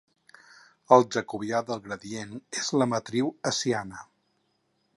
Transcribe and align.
El 0.95 1.03
jacobià 1.15 1.59
del 1.67 1.83
gradient 1.87 2.33
és 2.63 2.73
la 2.83 2.87
matriu 2.95 3.29
hessiana. 3.51 4.01